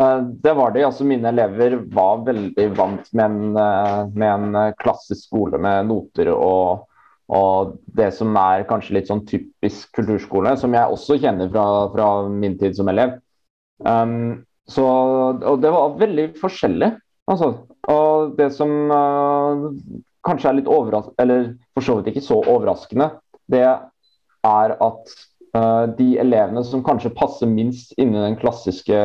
[0.00, 0.84] Eh, det var de.
[0.84, 5.90] altså Mine elever var veldig vant med en, eh, med en eh, klassisk skole med
[5.90, 6.86] noter og,
[7.28, 12.08] og, det som er kanskje litt sånn typisk kulturskole, som jeg også kjenner fra, fra
[12.32, 13.18] min tid som elev.
[13.84, 14.84] Um, så,
[15.34, 16.90] og det var veldig forskjellig.
[17.30, 17.52] Altså.
[17.90, 19.70] Og det som uh,
[20.26, 21.46] kanskje er litt overraskende, eller
[21.76, 23.08] for så vidt ikke så overraskende,
[23.50, 25.14] det er at
[25.54, 29.04] uh, de elevene som kanskje passer minst inn i den klassiske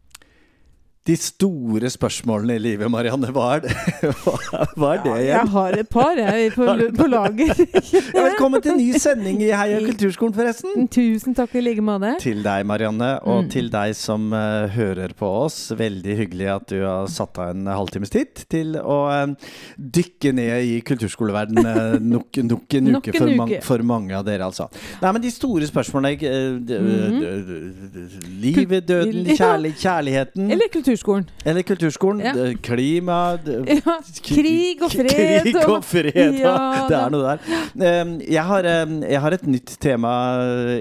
[1.09, 3.31] de store spørsmålene i livet, Marianne.
[3.33, 3.71] Hva er det,
[4.77, 5.23] hva, er det igjen?
[5.25, 7.53] Ja, jeg har et par, jeg, på, på lager.
[8.27, 10.85] velkommen til ny sending i Heia kulturskolen, forresten.
[10.93, 12.13] Tusen takk i like måte.
[12.21, 13.49] Til deg, Marianne, og mm.
[13.53, 15.71] til deg som uh, hører på oss.
[15.79, 19.49] Veldig hyggelig at du har satt av en halvtimes tid til å uh,
[19.81, 24.51] dykke ned i kulturskoleverden uh, nok, nok, en uke, for, man, for, mange av dere,
[24.51, 24.69] altså.
[25.01, 26.13] Nei, men de store spørsmålene
[26.61, 27.19] mm.
[28.45, 30.53] Livet, døden, kjærlig, kjærligheten.
[30.53, 31.27] Eller kultur kulturskolen.
[31.45, 32.21] Eller kulturskolen.
[32.21, 32.33] Ja.
[32.61, 33.95] Klima ja.
[34.23, 35.45] Krig og fred.
[35.45, 36.55] Krig og fred, ja,
[36.89, 38.11] det er noe der.
[38.27, 40.11] Jeg har, jeg har, et nytt tema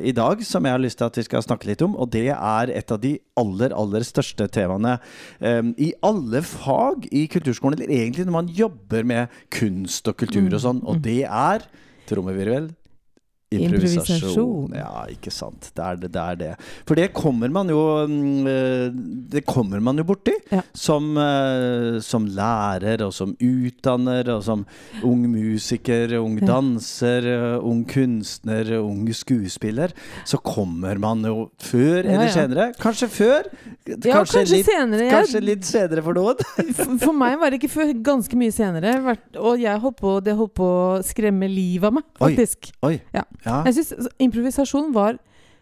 [0.03, 1.95] i dag som jeg har lyst til at vi skal snakke litt om.
[2.01, 4.99] Og det er et av de aller, aller største temaene
[5.79, 7.79] i alle fag i kulturskolen.
[7.79, 10.85] Eller egentlig når man jobber med kunst og kultur og sånn.
[10.85, 11.07] Og mm.
[11.07, 11.67] det er
[12.11, 12.73] trommevirvel
[13.51, 14.75] Improvisasjon.
[14.79, 15.73] Ja, ikke sant.
[15.75, 16.51] Det er det, det er det.
[16.87, 18.85] For det kommer man jo mm, eh,
[19.35, 20.61] Det kommer man jo borti ja.
[20.71, 24.63] som, eh, som, lærer og som utdanner og som
[25.03, 27.49] ung musiker, ung danser, ja.
[27.59, 29.97] ung kunstner, ung skuespiller.
[30.23, 32.69] Så kommer man jo før ja, eller senere.
[32.79, 33.51] Kanskje før.
[33.83, 35.11] Kanskje, kanskje litt, senere.
[35.11, 36.39] Kanskje litt senere for noen.
[37.03, 38.95] for meg var det ikke før ganske mye senere.
[39.43, 42.71] Og jeg holdt på, det holdt på å skremme livet av meg, faktisk.
[42.79, 42.97] Oi, oi.
[43.19, 43.27] Ja.
[43.47, 43.63] Ja.
[43.69, 45.19] Jeg syns improvisasjon var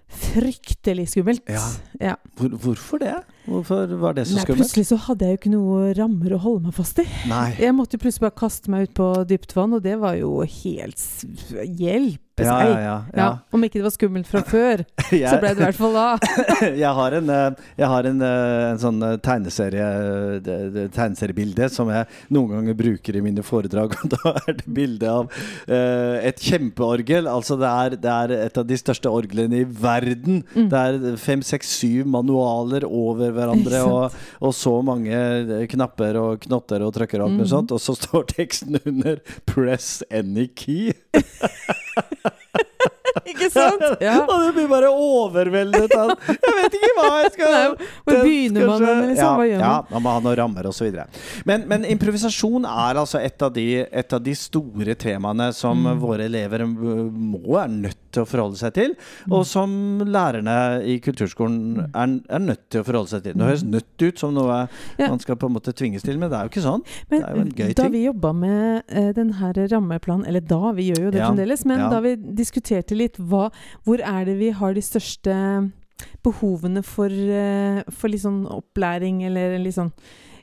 [0.09, 1.43] fryktelig skummelt.
[1.53, 1.65] Ja.
[2.01, 2.15] ja.
[2.39, 3.13] Hvor, hvorfor det?
[3.45, 4.63] Hvorfor var det så Nei, skummelt?
[4.65, 7.05] Plutselig så hadde jeg jo ikke noe rammer å holde meg fast i.
[7.29, 7.51] Nei.
[7.61, 11.05] Jeg måtte plutselig bare kaste meg ut på dypt vann, og det var jo helt
[11.65, 12.23] Hjelp!
[12.45, 15.79] Ja, ja, ja, Om ikke det var skummelt fra før, så ble det i hvert
[15.79, 16.07] fall da.
[16.85, 19.89] jeg har en, eh, jeg har en, eh, en sånn eh, tegneserie,
[20.95, 23.97] tegneseriebilde som jeg noen ganger bruker i mine foredrag.
[24.03, 27.29] Og da er det bilde av uh, et kjempeorgel.
[27.31, 30.43] Altså det er, det er, et av de største orglene i verden.
[30.55, 30.69] Mm.
[30.73, 36.85] Det er fem, seks, syv manualer over hverandre, og, og, så mange knapper og knotter
[36.87, 37.51] og trykker og alt mm.
[37.53, 37.75] sånt.
[37.75, 40.95] Og så står teksten under 'Press any key'.
[43.29, 43.83] Ikke sant?
[44.05, 44.19] Ja.
[44.23, 48.69] Og du blir bare overveldet av Jeg vet ikke hva jeg skal Nei, Hvor begynner
[48.69, 49.39] man med liksom?
[49.41, 49.65] Hva gjør man?
[49.65, 50.99] Ja, man må ha noen rammer osv.
[51.49, 56.03] Men, men improvisasjon er altså et av de, et av de store temaene som mm.
[56.03, 59.35] våre elever må er nødt til å forholde seg til, mm.
[59.37, 59.73] og som
[60.07, 60.57] lærerne
[60.89, 63.39] i kulturskolen er, er, nødt til å forholde seg til.
[63.39, 63.73] Det høres mm.
[63.77, 64.59] nødt ut som noe
[64.99, 65.09] ja.
[65.09, 66.85] man skal på en måte tvinges til, men det er jo ikke sånn.
[67.09, 67.81] Men, det er jo en gøy da ting.
[67.81, 71.31] Da vi jobba med uh, den her rammeplanen, eller da, vi gjør jo det ja.
[71.31, 71.91] fremdeles, men ja.
[71.93, 73.49] da vi diskuterte litt hva,
[73.87, 75.37] hvor er det vi har de største
[76.27, 79.93] behovene for, uh, for litt sånn opplæring, eller litt sånn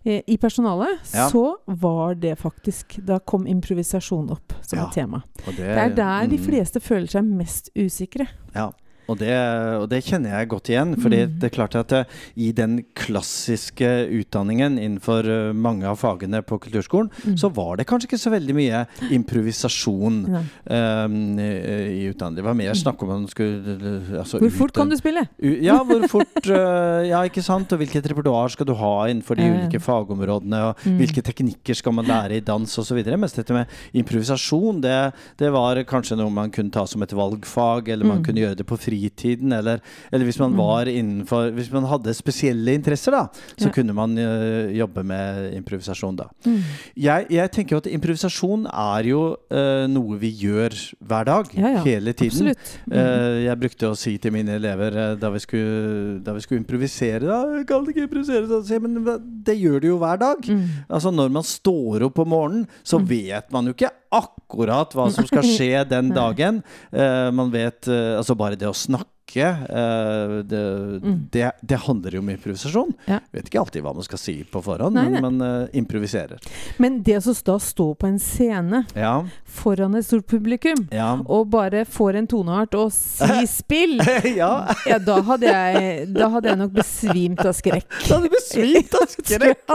[0.05, 1.29] i personalet, ja.
[1.29, 4.85] så var det faktisk Da kom improvisasjon opp som ja.
[4.85, 5.21] et tema.
[5.45, 6.43] Det, det, er der de mm.
[6.45, 8.27] fleste føler seg mest usikre.
[8.53, 8.69] Ja.
[9.11, 9.33] Og det,
[9.79, 10.95] og det, kjenner jeg godt igjen.
[11.01, 11.35] fordi mm.
[11.41, 13.89] det er klart at eh, i den klassiske
[14.19, 17.35] utdanningen innenfor uh, mange av fagene på kulturskolen, mm.
[17.41, 18.83] så var det kanskje ikke så veldig mye
[19.13, 22.39] improvisasjon um, i utdanningen.
[22.39, 23.75] Det var mer snakk om man skulle
[24.21, 25.25] altså, Hvor fort kan du spille?
[25.39, 27.71] ja, hvor fort uh, Ja, ikke sant.
[27.75, 30.97] Og hvilket repertoar skal du ha innenfor de ulike fagområdene, og mm.
[31.01, 33.01] hvilke teknikker skal man lære i dans osv.
[33.05, 34.97] Mens dette med improvisasjon, det,
[35.39, 38.25] det, var kanskje noe man kunne ta som et valgfag, eller man mm.
[38.27, 39.79] kunne gjøre det på fri fritiden, eller,
[40.11, 40.57] eller hvis man mm.
[40.57, 43.27] var innenfor Hvis man hadde spesielle interesser, da,
[43.57, 43.73] så ja.
[43.73, 46.27] kunne man uh, jobbe med improvisasjon, da.
[46.45, 46.61] Mm.
[46.95, 51.73] Jeg, jeg, tenker jo at improvisasjon er jo uh, noe vi gjør hver dag, ja,
[51.77, 51.83] ja.
[51.85, 52.53] hele tiden.
[52.85, 52.93] Mm.
[52.93, 57.25] Uh, jeg brukte å si til mine elever da vi, skulle, da, vi skulle, improvisere
[57.25, 58.99] da, jeg kan ikke improvisere, så, men
[59.45, 60.49] det gjør du jo hver dag.
[60.49, 60.65] Mm.
[60.89, 63.07] Altså Når man står opp om morgenen, så mm.
[63.09, 66.61] vet man jo ikke akkurat hva som skal skje den dagen.
[66.93, 70.57] Uh, man vet uh, altså bare det å snakke snakke, uh, det,
[71.03, 71.27] mm.
[71.31, 72.93] det, det, handler jo om improvisasjon.
[73.05, 73.19] Ja.
[73.31, 76.39] Vet ikke alltid hva man skal si på forhånd, nei, men man uh, improviserer.
[76.77, 79.25] Men det å da stå på en scene ja.
[79.45, 81.17] foran et stort publikum ja.
[81.25, 84.01] og bare får en toneart og si 'spill',
[84.35, 84.67] ja.
[84.99, 87.87] da, hadde jeg, da hadde jeg nok besvimt av skrekk.
[88.05, 89.65] Da hadde du besvimt av skrekk?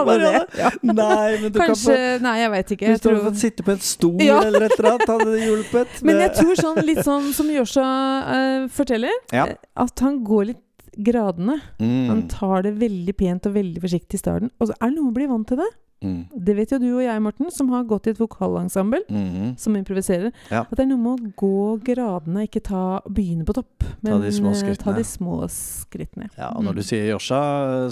[0.83, 2.91] Nei, men du Kanskje, kan få, Nei, jeg vet ikke.
[2.91, 5.99] Hvis du hadde fått sitte på en stol eller et eller annet, hadde det hjulpet.
[6.07, 9.40] Men jeg tror sånn litt sånn som Josha uh, forteller, ja.
[9.49, 10.67] Eh, at han går litt
[11.01, 11.61] gradene.
[11.79, 12.09] Mm.
[12.11, 14.51] Han tar det veldig pent og veldig forsiktig i starten.
[14.59, 15.71] Og så er det noe å bli vant til det.
[16.01, 16.21] Mm.
[16.33, 19.55] Det vet jo du og jeg, Morten, som har gått i et vokalensemble mm.
[19.61, 20.31] som improviserer.
[20.49, 20.65] Ja.
[20.65, 24.21] At det er noe med å gå gradene, ikke ta, begynne på topp, men ta
[24.23, 24.77] de små skrittene.
[24.77, 24.97] skrittene.
[24.97, 26.31] De små skrittene.
[26.39, 27.43] Ja, og når du sier Josha,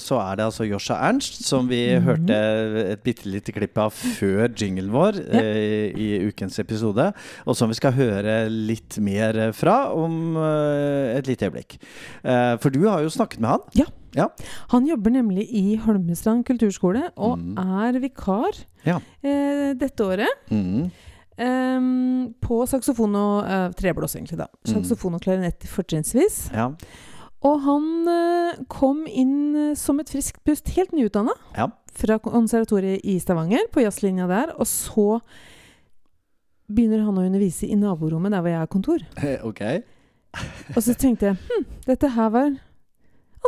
[0.03, 2.09] så er det altså Josha Ernst, som vi mm.
[2.09, 2.41] hørte
[2.95, 5.45] et bitte lite klipp av før jinglen vår ja.
[5.45, 7.11] eh, i ukens episode,
[7.45, 11.79] og som vi skal høre litt mer fra om eh, et lite øyeblikk.
[12.25, 13.73] Eh, for du har jo snakket med han.
[13.85, 13.91] Ja.
[14.17, 14.29] Ja.
[14.73, 17.59] Han jobber nemlig i Holmestrand kulturskole og mm.
[17.83, 18.57] er vikar
[18.87, 18.99] ja.
[19.23, 20.49] eh, dette året.
[20.53, 20.89] Mm.
[21.39, 24.49] Um, på saksofon og uh, treblås, egentlig, da.
[24.51, 24.73] Mm.
[24.73, 26.49] Saksofon og klarinett fortrinnsvis.
[26.51, 26.73] Ja.
[27.47, 31.69] Og han uh, kom inn uh, som et friskt pust, helt nyutdanna, ja.
[31.95, 34.57] fra konservatoriet i Stavanger, på jazzlinja der.
[34.59, 35.21] Og så
[36.67, 39.07] begynner han å undervise i naborommet der hvor jeg har kontor.
[39.49, 39.85] Okay.
[40.75, 42.51] og så tenkte jeg hm, dette her var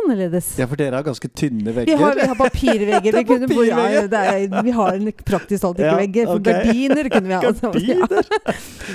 [0.01, 0.49] annerledes.
[0.59, 1.91] Ja, for dere har ganske tynne vegger?
[1.91, 3.17] Vi har, vi har papirvegger.
[3.19, 4.07] vi, kunne, papirvegger.
[4.11, 6.29] Ja, er, vi har praktisk talt ikke ja, vegger.
[6.29, 6.59] For okay.
[6.59, 7.41] gardiner kunne vi ha.
[7.61, 8.29] Gardiner?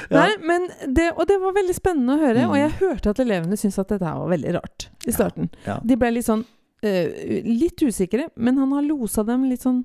[0.07, 0.21] Ja.
[0.21, 2.43] Nei, men det, og det var veldig spennende å høre.
[2.45, 2.51] Mm.
[2.53, 5.49] Og jeg hørte at elevene syntes at dette var veldig rart i starten.
[5.87, 7.07] De ble litt sånn uh,
[7.47, 9.85] litt usikre, men han har losa dem litt sånn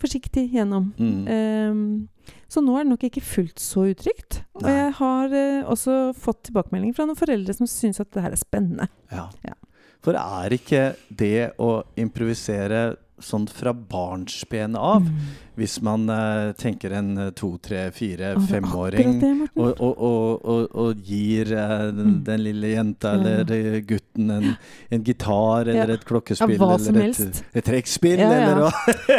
[0.00, 0.90] forsiktig gjennom.
[0.98, 1.28] Mm.
[1.28, 4.40] Um, så nå er det nok ikke fullt så utrygt.
[4.58, 8.34] Og jeg har uh, også fått tilbakemelding fra noen foreldre som syns at det her
[8.34, 8.88] er spennende.
[9.12, 9.28] Ja.
[9.46, 9.56] ja.
[10.00, 12.94] For er ikke det å improvisere
[13.24, 15.06] sånn fra barnsben av.
[15.06, 15.30] Mm.
[15.60, 19.18] Hvis man uh, tenker en uh, to, tre, fire, oh, femåring
[19.50, 22.14] og, og, og, og, gir uh, den, mm.
[22.24, 23.34] den, lille jenta ja.
[23.42, 24.46] eller gutten en,
[24.88, 25.82] en gitar ja.
[25.82, 28.64] eller et klokkespill ja, eller et, et trekkspill eller,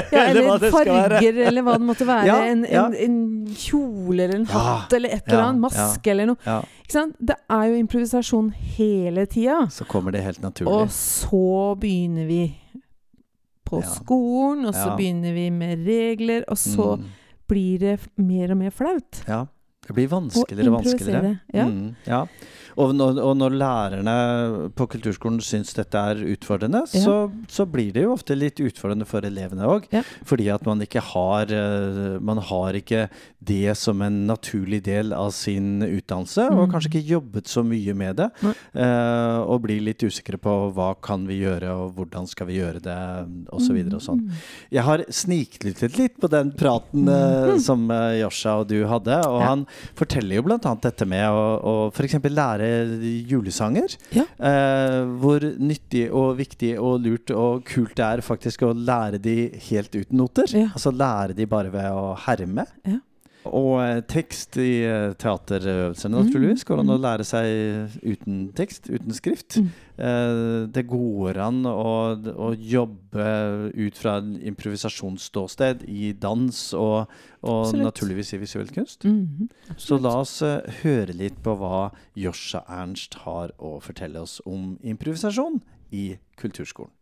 [0.10, 1.46] eller, hva det farger, skal være.
[1.52, 2.40] eller hva det måtte være.
[2.56, 3.20] En, en, en,
[3.52, 5.66] kjole eller en hatt eller et eller annet.
[5.68, 6.62] Maske eller noe.
[6.82, 7.16] Ikke sant?
[7.22, 8.50] Det er jo improvisasjon
[8.80, 9.62] hele tida.
[9.72, 10.74] Så kommer det helt naturlig.
[10.74, 12.42] Og så begynner vi
[13.72, 13.96] på ja.
[13.96, 15.00] skolen, og så ja.
[15.00, 17.10] begynner vi med regler, og så mm.
[17.52, 19.24] blir det mer og mer flaut.
[19.28, 19.46] Ja.
[19.82, 21.32] Det blir vanskeligere og vanskeligere.
[21.56, 21.64] Ja.
[21.66, 22.26] Mm, ja.
[22.80, 24.16] Og når, og når, lærerne
[24.78, 27.04] på kulturskolen syns dette er utfordrende, ja.
[27.04, 27.16] så,
[27.52, 29.88] så, blir det jo ofte litt utfordrende for elevene òg.
[29.94, 30.04] Ja.
[30.28, 33.08] Fordi at man ikke har eh, Man har ikke
[33.42, 36.60] det som en naturlig del av sin utdannelse, mm.
[36.62, 38.28] og kanskje ikke jobbet så mye med det.
[38.44, 42.84] Uh, og blir litt usikre på hva kan vi gjøre, og hvordan skal vi gjøre
[42.86, 42.98] det,
[43.50, 43.80] osv.
[43.82, 44.22] Og, og sånn.
[44.28, 44.44] Mm.
[44.78, 47.88] Jeg har sniklyttet litt på den praten uh, som
[48.20, 49.66] Josha og du hadde, og han
[49.98, 50.76] forteller jo bl.a.
[50.86, 52.20] dette med å, å f.eks.
[52.30, 52.71] lære
[53.30, 53.96] julesanger.
[54.16, 54.26] Ja.
[54.38, 59.38] Eh, hvor nyttig og viktig og lurt og kult det er faktisk å lære de
[59.70, 60.52] helt uten noter.
[60.56, 60.72] Ja.
[60.72, 62.68] Altså lære de bare ved å herme.
[62.88, 63.00] Ja.
[63.50, 66.66] Og eh, tekst i eh, teaterøvelsene, naturligvis.
[66.68, 67.02] Går an å mm.
[67.06, 69.58] lære seg uten tekst, uten skrift.
[69.58, 69.72] Mm.
[69.98, 70.44] Eh,
[70.76, 71.96] det går an å,
[72.36, 73.26] å, jobbe
[73.74, 77.12] ut fra improvisasjonsståsted i dans og,
[77.42, 79.10] og naturligvis i visuell kunst.
[79.10, 80.38] Mm, Så la oss
[80.84, 85.64] høre litt på hva Josha Ernst har å fortelle oss om improvisasjon
[85.98, 86.94] i kulturskolen.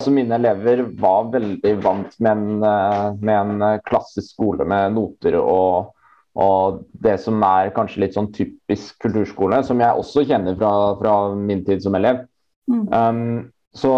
[0.00, 4.96] Altså mine elever var veldig vant med en, eh, med en eh, klassisk skole med
[4.96, 5.92] noter og,
[6.34, 11.14] og, det som er kanskje litt sånn typisk kulturskole, som jeg også kjenner fra, fra
[11.38, 12.24] min tid som elev.
[12.66, 12.82] Mm.
[12.90, 13.38] Um,
[13.74, 13.92] så,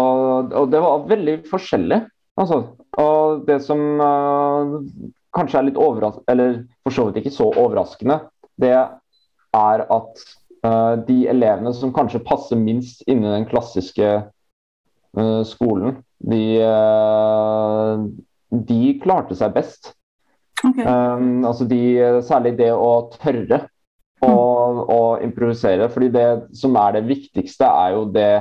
[0.45, 1.99] og det var veldig forskjellig.
[2.37, 2.61] Altså.
[3.01, 4.77] Og det som uh,
[5.33, 8.19] kanskje er litt overraskende, eller for så vidt ikke så overraskende,
[8.61, 10.25] det er at
[10.61, 14.19] uh, de elevene som kanskje passer minst inni den klassiske
[15.47, 18.03] skolen, de, eh,
[18.49, 19.93] de klarte seg best.
[20.57, 20.85] Okay.
[20.85, 21.81] Um, altså de,
[22.25, 23.67] særlig det å tørre
[24.25, 24.79] å, mm.
[24.89, 25.89] å, improvisere.
[25.93, 28.31] fordi det som er det viktigste, er jo det,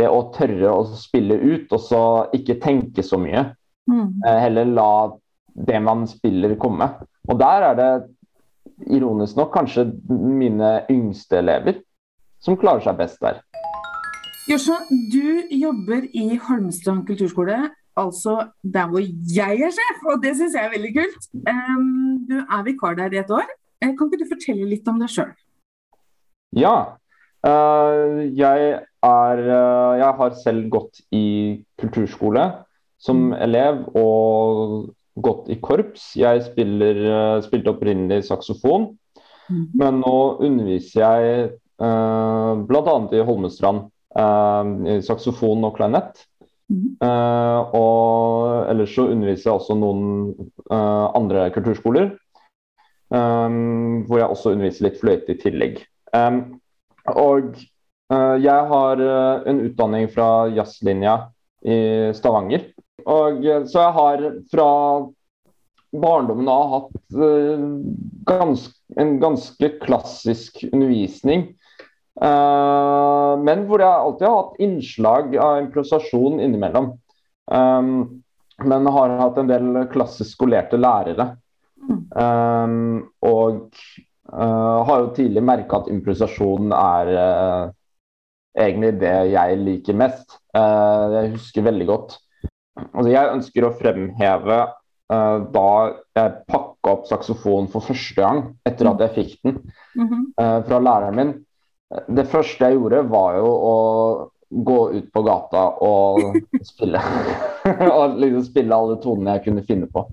[0.00, 2.02] det å tørre å spille ut, og så
[2.36, 3.50] ikke tenke så mye.
[3.90, 4.24] Mm.
[4.24, 4.92] Heller la
[5.54, 6.88] det man spiller, komme.
[7.28, 7.90] Og der er det
[8.90, 11.82] ironisk nok kanskje mine yngste elever
[12.42, 13.40] som klarer seg best der.
[14.44, 17.56] Joshua, du jobber i Holmstrand kulturskole,
[17.96, 21.28] altså der hvor jeg er sjef, og det syns jeg er veldig kult.
[21.48, 23.46] Um, du er vikar der i et år.
[23.80, 25.30] Eh, kan ikke du fortelle litt om deg sjøl?
[26.60, 26.74] Ja.
[27.44, 28.68] Uh, jeg
[29.04, 31.24] er uh, Jeg har selv gått i
[31.80, 32.44] kulturskole
[33.00, 33.34] som mm.
[33.48, 34.92] elev og
[35.24, 36.10] gått i korps.
[36.20, 37.00] Jeg spiller,
[37.46, 38.90] spilte opprinnelig saksofon,
[39.48, 39.66] mm.
[39.72, 42.94] men nå underviser jeg bl.a.
[43.12, 46.24] i Holmestrand saksofon og klarinett.
[46.72, 46.96] Mm.
[47.76, 50.04] og ellers så underviser jeg også noen
[50.70, 52.14] andre kulturskoler.
[53.14, 55.82] Um, hvor jeg også underviser litt fløyte i tillegg.
[56.16, 56.56] Um,
[57.12, 57.52] og
[58.10, 61.18] uh, jeg har uh, en utdanning fra jazzlinja
[61.62, 61.76] i
[62.16, 62.70] Stavanger.
[63.04, 64.70] Og uh, så jeg har fra
[65.94, 67.18] barndommen av hatt
[68.26, 68.64] gans
[68.98, 71.52] en ganske klassisk undervisning.
[72.14, 76.92] Men hvor jeg alltid har hatt innslag av improvisasjon innimellom.
[77.50, 78.22] Um,
[78.62, 81.34] men har hatt en del klassisk skolerte lærere.
[81.84, 83.74] Um, og
[84.32, 87.64] uh, har jo tidlig merka at improvisasjon er uh,
[88.56, 90.38] egentlig det jeg liker mest.
[90.56, 92.20] Uh, jeg husker veldig godt
[92.74, 94.56] Altså, jeg ønsker å fremheve
[95.54, 95.68] da
[96.18, 99.60] jeg pakka opp saksofon for første gang etter at jeg fikk den
[99.94, 100.64] mm -hmm.
[100.66, 101.30] fra læreren min.
[102.08, 103.74] Det første jeg gjorde, var jo å
[104.54, 106.36] gå ut på gata og
[106.66, 107.00] spille.
[107.96, 110.04] og liksom spille alle tonene jeg kunne finne på.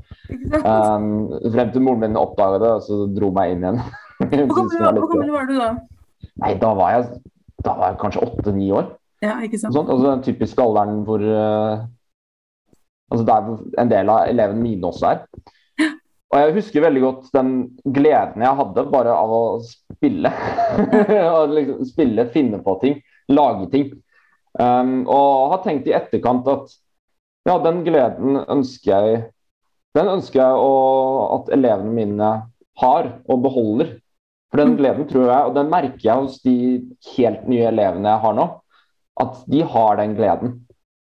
[0.64, 3.82] Um, frem til moren min oppdaga det, og så dro meg inn igjen.
[4.54, 5.72] Hvor gammel var du da?
[6.42, 7.22] Nei, Da var jeg,
[7.66, 8.92] da var jeg kanskje åtte-ni år.
[9.22, 9.76] Ja, ikke sant?
[9.76, 11.84] Sånt, altså Den typiske alderen hvor uh,
[13.12, 13.50] Altså der
[13.84, 15.26] en del av elevene mine også er.
[16.32, 17.50] Og jeg husker veldig godt den
[17.84, 20.32] gleden jeg hadde bare av å spille.
[21.58, 23.92] liksom, spille, finne på ting, lage ting.
[24.56, 26.72] Um, og har tenkt i etterkant at
[27.48, 29.22] ja, den gleden ønsker jeg
[29.98, 30.76] den ønsker jeg å,
[31.36, 32.30] at elevene mine
[32.80, 33.98] har og beholder.
[34.52, 36.56] For den gleden tror jeg, og den merker jeg hos de
[37.14, 38.48] helt nye elevene jeg har nå,
[39.24, 40.54] at de har den gleden.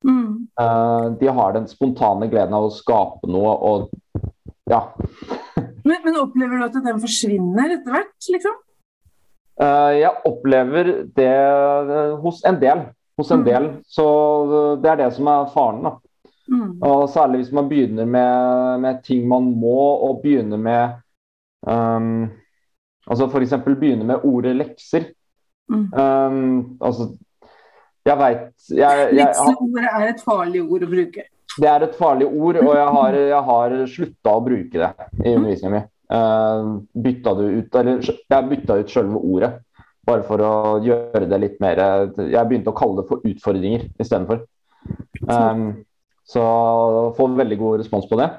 [0.06, 0.48] Mm.
[0.58, 3.90] Uh, de har den spontane gleden av å skape noe og
[4.70, 4.80] ja.
[5.88, 8.56] men, men, opplever du at den forsvinner etter hvert, liksom?
[9.60, 11.34] Uh, jeg opplever det
[12.22, 12.86] hos en del
[13.20, 13.44] hos en mm.
[13.44, 13.70] del.
[13.86, 14.06] Så
[14.82, 15.82] det er det som er faren.
[15.84, 15.96] da.
[16.50, 16.82] Mm.
[16.82, 21.00] Og Særlig hvis man begynner med, med ting man må, og begynner med
[21.66, 22.30] um,
[23.06, 23.54] altså F.eks.
[23.64, 25.10] begynner med ordet lekser.
[25.70, 25.92] Mm.
[25.94, 27.12] Um, altså,
[28.04, 28.70] jeg veit
[29.14, 31.28] Lekseordet er et farlig ord å bruke.
[31.58, 34.90] Det er et farlig ord, og jeg har, jeg har slutta å bruke det
[35.24, 35.34] i mm.
[35.34, 35.82] undervisninga mi.
[36.10, 36.70] Uh,
[37.06, 39.50] bytta det ut, eller jeg bytta ut selve ordet.
[40.06, 41.78] Bare for å gjøre det litt mer
[42.16, 44.40] Jeg begynte å kalle det for utfordringer istedenfor.
[45.28, 45.82] Um,
[46.26, 46.44] så
[47.16, 48.30] får veldig god respons på det.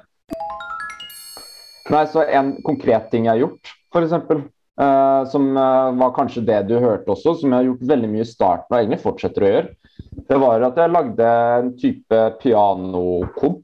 [1.91, 4.41] Nei, så En konkret ting jeg har gjort, f.eks., uh,
[4.81, 8.25] eh, som uh, var kanskje det du hørte også, som jeg har gjort veldig mye
[8.25, 9.73] i starten og egentlig fortsetter å gjøre,
[10.11, 13.63] det var at jeg lagde en type pianokomp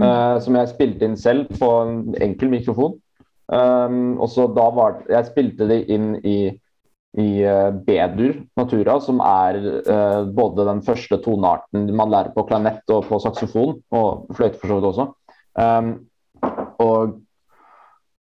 [0.00, 2.98] uh, som jeg spilte inn selv på en enkel mikrofon.
[3.52, 6.54] Um, og så da var Jeg spilte det inn i
[7.20, 12.88] i uh, B-dur Natura, som er uh, både den første tonearten man lærer på klanett
[12.88, 15.06] og på saksofon, og fløyte for så vidt også.
[15.60, 15.90] Um,
[16.80, 17.18] og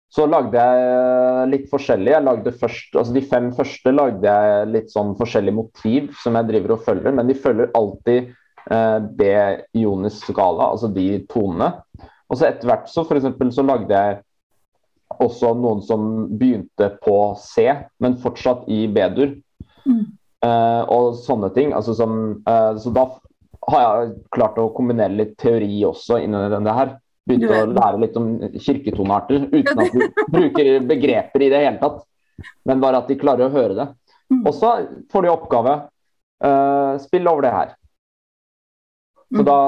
[0.10, 2.14] så lagde jeg litt forskjellig.
[2.16, 6.50] Jeg lagde først, altså De fem første lagde jeg litt sånn forskjellig motiv som jeg
[6.50, 8.32] driver og følger, men de følger alltid
[8.74, 11.76] eh, B-ionisk skala, altså de tonene.
[12.30, 14.20] Og så etter hvert så, for eksempel, så lagde jeg
[15.22, 17.68] også noen som begynte på C,
[18.02, 19.36] men fortsatt i B-dur.
[19.86, 20.06] Mm.
[20.46, 21.74] Eh, og sånne ting.
[21.76, 23.06] Altså som, eh, så da
[23.70, 26.98] har jeg klart å kombinere litt teori også inni det her.
[27.30, 32.02] Begynte å lære litt om kirketonearter uten at de bruker begreper i det hele tatt.
[32.66, 33.88] Men bare at de klarer å høre det.
[34.34, 34.42] Mm.
[34.44, 34.72] Og så
[35.12, 35.76] får de oppgave
[36.46, 37.76] uh, spill over det her.
[39.30, 39.46] Så mm.
[39.46, 39.60] da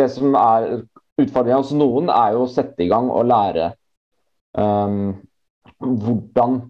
[0.00, 0.70] Det som er
[1.18, 3.72] utfordringa hos noen, er jo å sette i gang og lære
[4.56, 5.16] um,
[5.78, 6.60] hvordan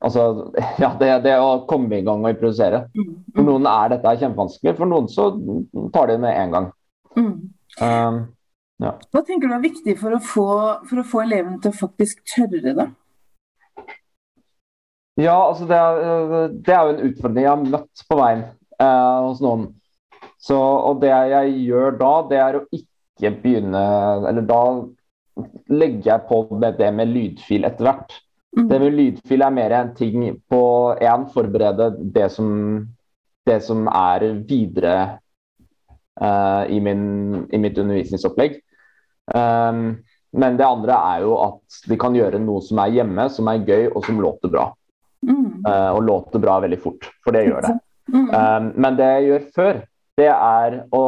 [0.00, 2.86] Altså, ja, det, det, å komme i gang og improvisere.
[3.34, 5.26] For noen er dette kjempevanskelig, for noen så
[5.92, 6.68] tar de det med en gang.
[7.84, 8.22] Um,
[8.80, 8.94] ja.
[9.12, 10.48] Hva tenker du er viktig for å få,
[10.88, 12.88] for å få elevene til å faktisk tørre det?
[15.20, 18.46] Ja, altså det er, det er, jo en utfordring jeg har møtt på veien
[18.80, 19.66] eh, hos noen.
[20.40, 23.80] Så, og det jeg gjør da, det er å ikke begynne
[24.30, 24.62] Eller da
[25.68, 28.14] legger jeg på med det med lydfil etter hvert.
[28.56, 28.64] Mm.
[28.70, 30.62] Det med lydfil er mer en ting på
[30.96, 32.48] én, forberede det som,
[33.46, 34.94] det som er videre
[36.20, 37.04] eh, i, min,
[37.52, 38.58] i, mitt undervisningsopplegg.
[39.34, 43.50] Um, men det andre er jo at de kan gjøre noe som er hjemme, som
[43.50, 44.68] er gøy og som låter bra.
[45.20, 45.66] Mm.
[45.66, 47.74] uh, og låter bra veldig fort, for det gjør det.
[48.10, 49.80] Um, men det jeg gjør før,
[50.20, 51.04] det er å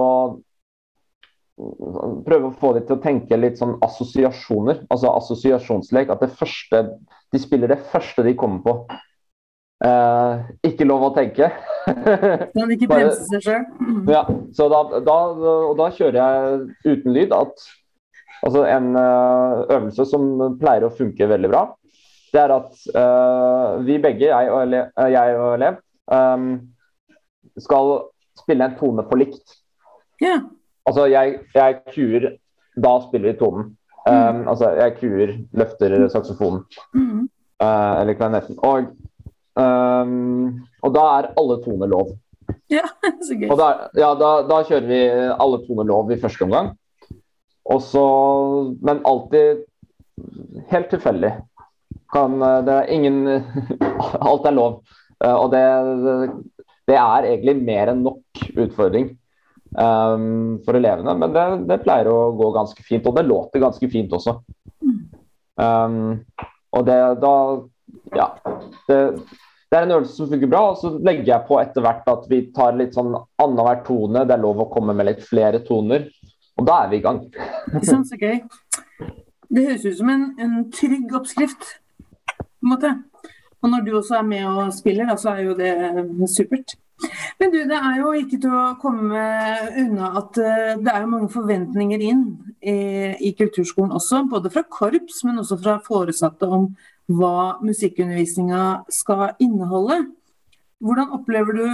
[2.27, 6.13] prøve å få dem til å tenke litt sånn assosiasjoner, altså assosiasjonslek.
[6.13, 6.85] At det første,
[7.33, 8.77] de spiller det første de kommer på.
[9.83, 11.49] Uh, ikke lov å tenke.
[12.55, 13.65] Kan ikke bremse seg sjøl.
[14.11, 14.23] Ja,
[14.55, 15.17] så da, da,
[15.71, 17.35] og da kjører jeg uten lyd.
[17.35, 17.67] At,
[18.43, 21.65] altså en uh, øvelse som pleier å funke veldig bra,
[22.33, 25.79] det er at uh, vi begge, jeg og, Le, jeg og elev,
[26.13, 26.49] um,
[27.61, 27.93] skal
[28.41, 29.59] spille en tone på likt.
[30.23, 30.47] Yeah.
[30.89, 32.33] Altså, jeg, jeg kuer,
[32.83, 33.71] da spiller vi tonen.
[34.09, 34.43] Um, mm.
[34.51, 36.65] Altså, jeg kuer, løfter saksofonen.
[36.97, 37.29] Mm.
[37.63, 38.57] eller klarinetten.
[38.67, 38.89] Og
[39.53, 42.15] Um, og da er alle toner lov.
[42.73, 42.87] Ja,
[43.27, 43.51] så gøy.
[43.53, 43.69] Og da,
[43.99, 46.73] ja, da, da, kjører vi alle toner lov i første omgang.
[47.71, 48.05] Og så,
[48.83, 49.63] men alltid
[50.73, 51.33] helt tilfeldig.
[52.13, 53.23] Kan, det er ingen
[54.31, 54.81] Alt er lov.
[55.23, 55.63] Uh, og det,
[56.91, 59.13] det, er egentlig mer enn nok utfordring
[59.79, 61.15] um, for elevene.
[61.21, 63.07] Men det, det, pleier å gå ganske fint.
[63.07, 64.41] Og det låter ganske fint også.
[65.57, 66.19] Um,
[66.73, 67.37] og det da
[68.17, 68.33] Ja.
[68.89, 68.99] Det,
[69.73, 70.67] det er en øvelse som funker bra.
[70.73, 74.27] og Så legger jeg på etter hvert at vi tar litt sånn annenhver tone.
[74.29, 76.11] Det er lov å komme med litt flere toner.
[76.63, 77.25] Og da er vi i gang.
[77.89, 78.37] Sånn, så gøy.
[79.53, 81.73] Det høres ut som en, en, trygg oppskrift,
[82.39, 82.93] på en måte.
[83.63, 85.73] Og når du også er med og spiller, da, så er jo det
[86.31, 86.77] supert.
[87.41, 89.25] Men du, det er jo ikke til å komme
[89.83, 92.23] unna at uh, det er jo mange forventninger inn
[92.63, 92.77] i,
[93.19, 94.23] i kulturskolen også.
[94.31, 96.71] Både fra korps, men også fra foresatte om
[97.11, 98.63] hva musikkundervisninga
[98.95, 99.99] skal inneholde.
[100.83, 101.67] Hvordan opplever du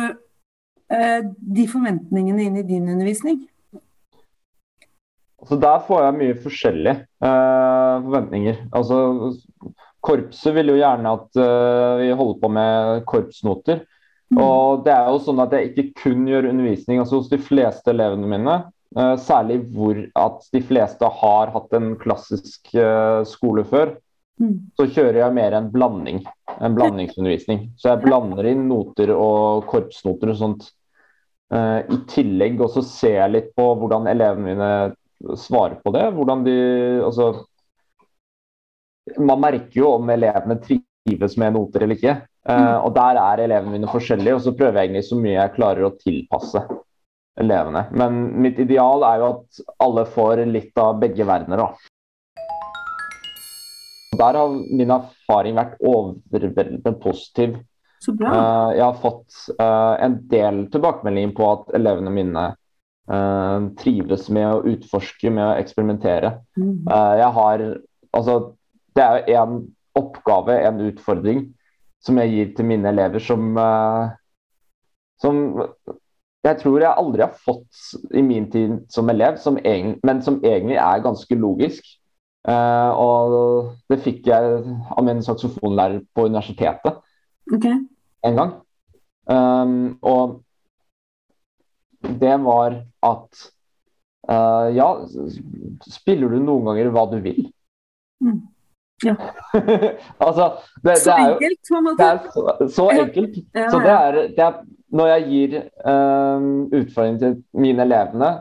[0.97, 3.45] eh, de forventningene inn i din undervisning?
[5.38, 8.57] Altså, der får jeg mye forskjellige eh, forventninger.
[8.75, 8.97] Altså,
[10.04, 13.85] korpset vil jo gjerne at eh, vi holder på med korpsnoter.
[14.28, 14.42] Mm.
[14.45, 17.95] Og det er jo sånn at jeg ikke kun gjør undervisning altså hos de fleste
[17.95, 18.59] elevene mine.
[18.97, 23.97] eh, særlig hvor at de fleste har hatt en klassisk uh, skole før.
[24.40, 24.54] Mm.
[24.78, 26.23] Så kjører jeg mer en blanding.
[26.59, 27.68] En blandingsundervisning.
[27.76, 30.71] Så jeg blander inn noter og korpsnoter og sånt
[31.52, 32.62] uh, i tillegg.
[32.65, 34.71] Og så ser jeg litt på hvordan elevene mine
[35.37, 36.04] svarer på det.
[36.15, 36.57] Hvordan de
[37.04, 37.45] Altså
[39.19, 42.17] Man merker jo om elevene trives med noter eller ikke.
[42.49, 45.54] Uh, og der er elevene mine forskjellige, og så prøver jeg egentlig så mye jeg
[45.57, 46.63] klarer å tilpasse
[47.41, 47.83] elevene.
[47.93, 51.65] Men mitt ideal er jo at alle får litt av begge verdener.
[51.65, 51.69] da.
[54.19, 57.59] Der har min erfaring vært overveldende positiv.
[58.04, 58.31] Så bra.
[58.31, 62.45] Uh, jeg har fått uh, en del tilbakemeldinger på at elevene mine
[63.10, 66.38] uh, trives med å utforske, med å eksperimentere.
[66.58, 66.86] Mm.
[67.23, 67.68] jeg har
[68.16, 68.34] Altså,
[68.97, 69.58] det er jo en
[69.99, 71.42] oppgave, en utfordring,
[72.00, 73.58] som jeg gir til mine elever som
[75.21, 75.36] som
[76.47, 77.80] jeg tror jeg aldri har fått
[78.14, 81.86] i min tid som elev, som egen, men som egentlig er ganske logisk.
[82.49, 83.32] Uh, og
[83.90, 84.60] det fikk jeg
[84.94, 87.00] av min saksofonlærer på universitetet
[87.52, 87.75] okay.
[88.25, 88.54] en gang.
[89.28, 90.38] Um, og
[92.00, 93.49] det var at
[94.30, 94.89] uh, Ja,
[95.89, 97.49] spiller du noen ganger hva du vil?
[98.25, 98.41] Mm.
[99.06, 99.15] Ja.
[100.26, 100.49] altså,
[100.82, 102.08] det, så det er enkelt, på en måte.
[102.08, 103.39] Det så, så enkelt.
[103.54, 104.58] Ja, så det er, det er,
[104.89, 108.32] når jeg gir um, utfordringer til mine elevene,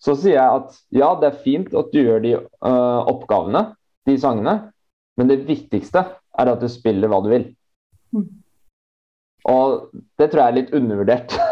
[0.00, 3.66] så sier jeg at ja, det er fint at du gjør de uh, oppgavene,
[4.08, 4.56] de sangene,
[5.16, 6.04] men det viktigste
[6.36, 7.48] er at du spiller hva du vil.
[8.16, 8.26] Mm.
[9.46, 11.36] Og det tror jeg er litt undervurdert.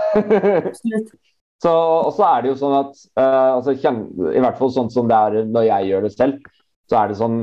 [1.65, 5.11] så, og så er det jo sånn at uh, altså, I hvert fall sånn som
[5.11, 6.49] det er når jeg gjør det selv,
[6.91, 7.39] så er det sånn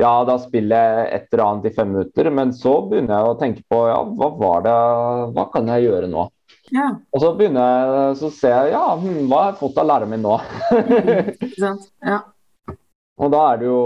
[0.00, 3.36] ja, da spiller jeg et eller annet i fem minutter, men så begynner jeg å
[3.38, 4.78] tenke på ja, hva var det,
[5.36, 6.24] hva kan jeg gjøre nå?
[6.74, 6.88] Ja.
[7.14, 10.10] Og så begynner jeg, så ser jeg ja, hm, hva har jeg fått av læreren
[10.10, 10.34] min nå?
[11.62, 12.18] ja.
[13.14, 13.82] Og da er det jo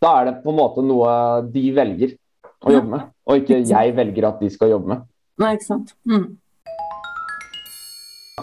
[0.00, 1.10] Da er det på en måte noe
[1.52, 2.14] de velger
[2.64, 5.04] å jobbe med, og ikke jeg velger at de skal jobbe med.
[5.40, 5.92] Nei, ikke sant.
[6.08, 6.26] Mm.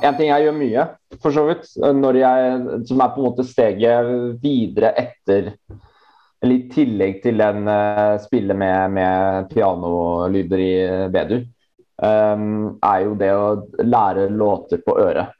[0.04, 0.88] En ting jeg gjør mye,
[1.24, 4.10] for så vidt, når jeg, som er på en måte steget
[4.44, 5.54] videre etter
[6.44, 10.74] Eller i tillegg til en uh, spille med, med pianolyder i
[11.10, 11.46] B-dur
[12.04, 13.48] um, er jo det å
[13.86, 15.34] lære låter på øret.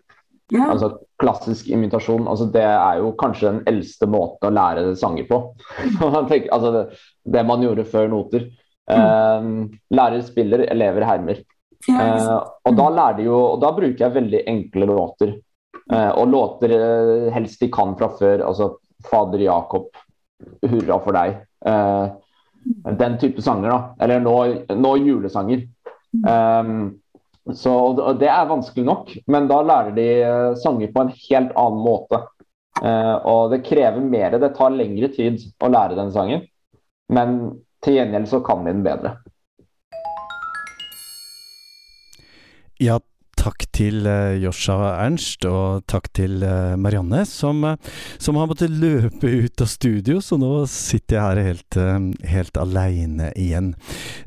[0.54, 0.70] Yeah.
[0.72, 5.40] Altså Klassisk imitasjon altså det er jo kanskje den eldste måten å lære sanger på.
[6.56, 6.84] altså det,
[7.26, 8.46] det, man gjorde før noter.
[8.88, 11.42] Um, lærer spiller, elever hermer.
[11.88, 15.36] Uh, og da de jo, og da bruker jeg veldig enkle låter.
[15.94, 18.44] Eh, og låter eh, helst de kan fra før.
[18.44, 18.74] Altså
[19.08, 19.90] Fader Jakob,
[20.62, 21.38] 'Hurra for deg'.
[22.98, 23.70] den type sanger.
[23.70, 24.36] da, Eller nå,
[24.76, 25.68] nå julesanger.
[26.28, 27.00] Um,
[27.54, 30.08] så Det er vanskelig nok, men da lærer de
[30.60, 32.20] sanger på en helt annen måte.
[33.24, 34.38] Og det krever mer.
[34.38, 36.44] Det tar lengre tid å lære den sangen,
[37.10, 37.38] men
[37.82, 39.16] til gjengjeld så kan de den bedre.
[42.80, 43.00] Ja,
[43.48, 44.04] takk til
[44.42, 47.76] Joshua Josha Ernst, og takk til uh, Marianne, som, uh,
[48.20, 51.78] som, har måttet løpe ut av studio, så nå sitter jeg her helt,
[52.28, 53.74] helt aleine igjen.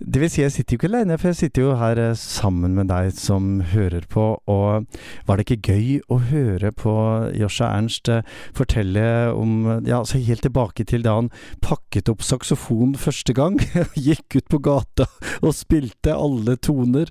[0.00, 2.90] Det vil si, jeg sitter jo ikke aleine, for jeg sitter jo her sammen med
[2.92, 4.87] deg som hører på, og
[5.28, 6.94] var det ikke gøy å høre på
[7.37, 8.09] Josha Ernst
[8.56, 9.04] fortelle
[9.37, 11.30] om Ja, altså helt tilbake til da han
[11.64, 13.59] pakket opp saksofon første gang,
[14.09, 15.06] gikk ut på gata
[15.40, 17.11] og spilte alle toner,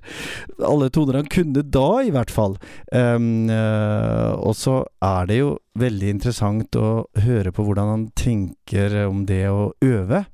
[0.66, 2.56] alle toner han kunne da i hvert fall.
[2.92, 8.96] Um, uh, og så er det jo veldig interessant å høre på hvordan han tenker
[9.06, 10.24] om det å øve.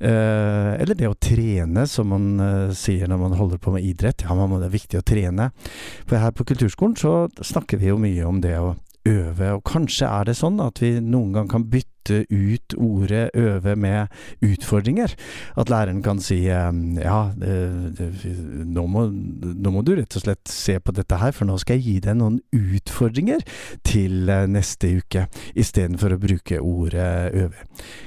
[0.00, 4.26] Uh, eller det å trene, som man uh, sier når man holder på med idrett.
[4.26, 5.50] Ja, det er viktig å trene.
[6.06, 8.74] For her på kulturskolen så snakker vi jo mye om det å
[9.06, 13.30] øve, og kanskje er det sånn at vi noen gang kan bytte bytte ut ordet
[13.34, 14.06] øve med
[14.42, 15.14] utfordringer.
[15.56, 17.30] At læreren kan si ehm, ja,
[18.64, 21.78] nå må, nå må, du rett og slett se på dette her, for nå skal
[21.78, 23.42] jeg gi deg noen utfordringer
[23.86, 27.66] til eh, neste uke, istedenfor å bruke ordet øve.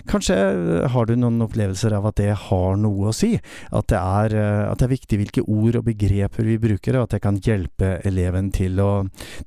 [0.09, 3.35] Kanskje eh, har du noen opplevelser av at det har noe å si?
[3.71, 7.07] At det er, eh, at det er viktig hvilke ord og begreper vi bruker, og
[7.07, 8.91] at det kan hjelpe eleven til å,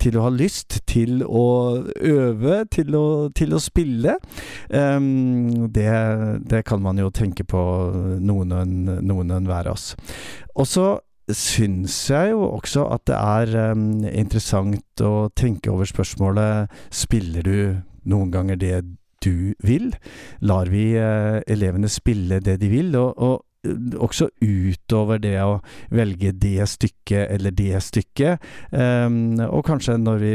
[0.02, 1.46] til å ha lyst til å
[1.82, 4.18] øve, til å, til å spille.
[4.68, 5.88] Um, det,
[6.48, 7.62] det, kan man jo tenke på
[8.20, 9.92] noen og enhver av oss.
[10.54, 10.86] Og så
[11.32, 17.58] syns jeg jo også at det er um, interessant å tenke over spørsmålet Spiller du
[18.10, 18.82] noen ganger det
[19.22, 19.92] du vil?
[20.42, 22.94] Lar vi uh, elevene spille det de vil?
[22.98, 25.60] Og, og også utover det å
[25.94, 28.42] velge det stykket eller det stykket.
[28.74, 30.32] Um, og kanskje når vi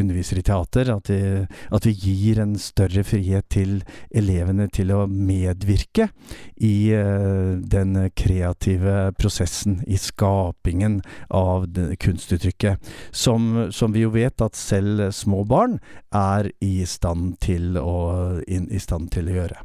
[0.00, 5.04] underviser i teater, at vi, at vi, gir en større frihet til elevene til å
[5.06, 6.08] medvirke
[6.56, 11.68] i uh, den kreative prosessen, i skapingen av
[12.00, 12.92] kunstuttrykket.
[13.12, 15.78] Som, som, vi jo vet at selv små barn
[16.16, 19.62] er i stand til å, in, i stand til å gjøre.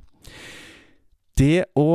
[1.38, 1.90] Det å,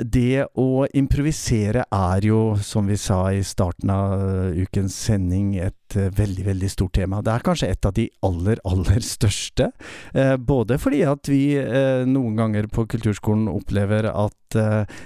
[0.00, 4.22] det å, improvisere er jo, som vi sa i starten av
[4.56, 7.22] ukens sending, et eh, veldig, veldig stort tema.
[7.22, 9.70] Det er kanskje et av de aller, aller største.
[10.14, 14.34] Eh, både fordi at vi eh, noen ganger på kulturskolen opplever at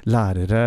[0.07, 0.59] lærere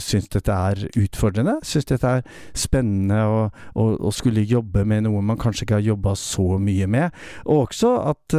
[0.00, 2.22] syns dette er utfordrende, syns dette er
[2.56, 3.42] spennende å,
[3.76, 7.12] å, å, skulle jobbe med noe man kanskje ikke har jobba så mye med.
[7.44, 8.36] Og også at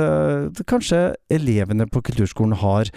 [0.66, 1.04] kanskje
[1.38, 2.90] elevene på kulturskolen har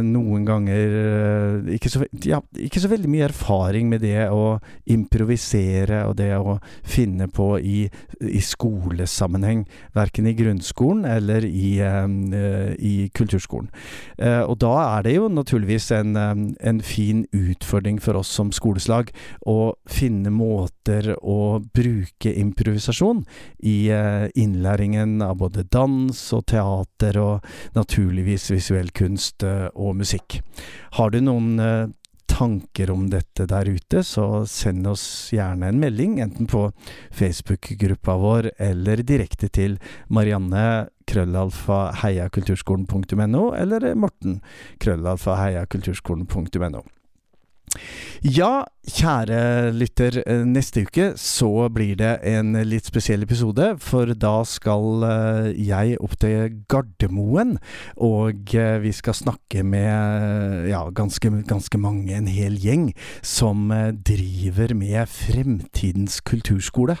[0.00, 4.58] noe noen ganger ikke så, ja, ikke så, veldig mye erfaring med det å
[4.92, 7.86] improvisere og det å finne på i,
[8.20, 9.64] i skolesammenheng.
[9.96, 13.70] Verken i grunnskolen eller i, uh, i kulturskolen.
[14.18, 19.12] Uh, og da er det jo naturligvis en, en, fin utfordring for oss som skoleslag
[19.46, 23.22] å finne måter å bruke improvisasjon
[23.62, 30.40] i uh, innlæringen av både dans og teater og naturligvis visuell kunst og musikk.
[30.98, 31.88] Har du noen eh,
[32.30, 35.04] tanker om dette der ute, så send oss
[35.34, 36.64] gjerne en melding, enten på
[37.14, 44.40] Facebook-gruppa vår eller direkte til Marianne krøllalfa heiakulturskolen.no, eller Morten
[44.82, 46.82] krøllalfa heiakulturskolen.no.
[48.22, 50.20] Ja, kjære lytter.
[50.22, 55.96] Eh, neste uke så blir det en litt spesiell episode, for da skal eh, jeg
[55.98, 57.56] opp til Gardermoen.
[57.98, 62.92] Og eh, vi skal snakke med ja, ganske, ganske mange, en hel gjeng,
[63.26, 63.72] som
[64.06, 67.00] driver med Fremtidens kulturskole.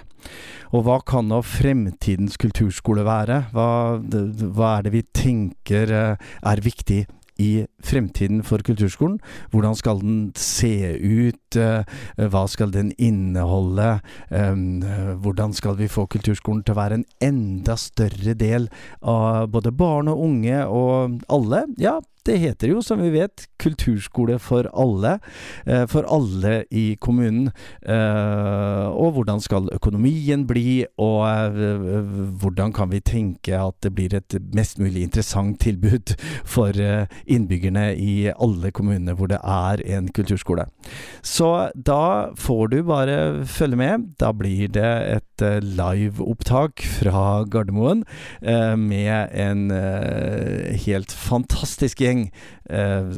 [0.74, 3.44] Og hva kan nå Fremtidens kulturskole være?
[3.54, 3.70] Hva,
[4.02, 7.04] hva er det vi tenker er viktig
[7.42, 7.50] i
[7.82, 9.18] fremtiden for kulturskolen.
[9.50, 11.58] Hvordan skal den se ut?
[11.58, 11.82] Eh,
[12.32, 13.98] hva skal den inneholde?
[14.30, 14.54] Eh,
[15.22, 18.70] hvordan skal vi få kulturskolen til å være en enda større del
[19.02, 21.66] av både barn og unge og alle?
[21.80, 25.16] Ja, det heter jo, som vi vet, kulturskole for alle.
[25.66, 27.50] Eh, for alle i kommunen.
[27.82, 31.56] Og hvordan skal økonomien bli, og
[32.40, 36.76] hvordan kan vi tenke at det blir et mest mulig interessant tilbud for
[37.32, 40.66] innbyggerne i alle kommunene hvor det er en kulturskole.
[41.22, 43.16] Så da får du bare
[43.48, 44.08] følge med.
[44.20, 48.04] Da blir det et uh, liveopptak fra Gardermoen
[48.46, 52.28] uh, med en uh, helt fantastisk gjeng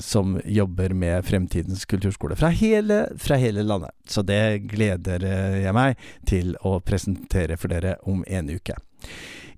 [0.02, 3.92] som jobber med Fremtidens kulturskole fra hele, fra hele landet.
[4.08, 5.22] Så det gleder
[5.60, 8.74] jeg meg til å presentere for dere om en uke.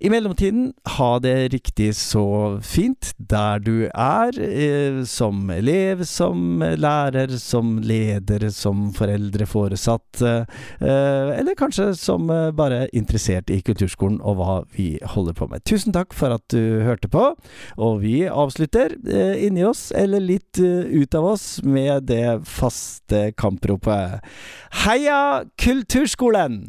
[0.00, 7.32] I mellomtiden, ha det riktig så fint der du er, eh, som elev, som lærer,
[7.40, 10.44] som leder, som foreldre, foresatt, eh,
[10.80, 15.64] eller kanskje som eh, bare interessert i kulturskolen og hva vi holder på med.
[15.64, 17.30] Tusen takk for at du hørte på,
[17.76, 18.98] og vi avslutter
[19.40, 24.20] inni oss, eller litt ut av oss, med det faste kampropet
[24.84, 25.44] Heia!
[25.56, 26.66] Kulturskolen!